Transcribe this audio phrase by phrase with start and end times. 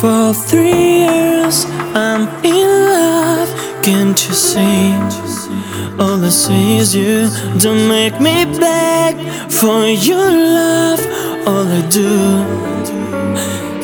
[0.00, 3.48] For three years I'm in love,
[3.82, 4.92] can't you see?
[5.98, 9.14] All I see is you, don't make me beg
[9.50, 11.00] for your love.
[11.46, 12.12] All I do,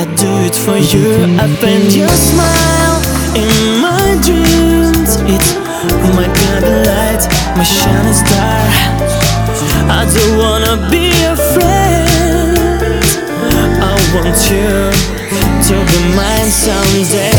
[0.00, 1.24] I do it for you.
[1.42, 2.98] I find your smile
[3.42, 5.16] in my dreams.
[5.34, 5.54] It's
[6.14, 7.22] my of light,
[7.56, 8.55] my shining star.
[14.26, 17.30] You to be mine someday.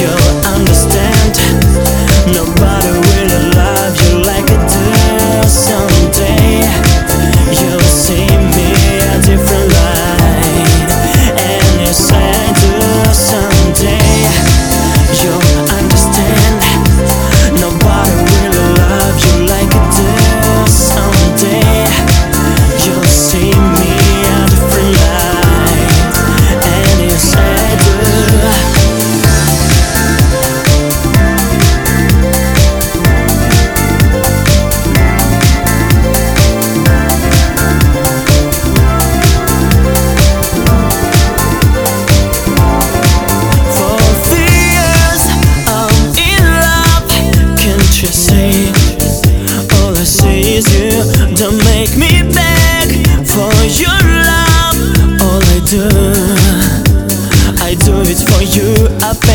[0.00, 1.38] You'll understand.
[2.26, 3.09] Nobody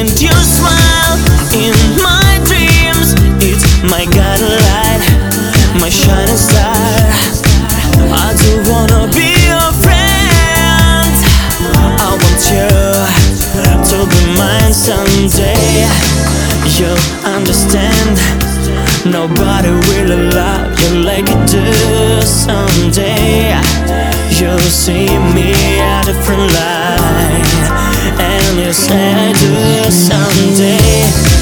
[0.00, 1.18] I paint your smile
[1.52, 3.12] in my dreams.
[3.44, 5.04] It's my guiding light,
[5.78, 6.72] my shining star.
[8.08, 11.12] I do wanna be your friend.
[12.00, 12.72] I want you
[13.90, 15.84] to be mine someday.
[16.80, 16.96] You'll
[17.36, 18.16] understand.
[19.04, 23.52] Nobody will love you like you do someday.
[24.40, 27.59] You'll see me at a different light,
[28.56, 31.39] yes I do someday.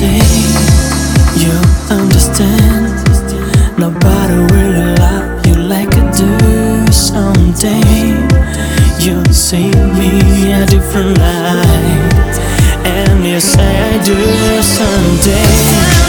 [0.00, 0.24] Someday
[1.36, 2.88] you'll understand.
[3.78, 6.90] Nobody will love you like I do.
[6.90, 8.16] Someday
[8.98, 12.38] you'll see me a different light,
[12.86, 14.16] and yes I do
[14.62, 15.99] someday.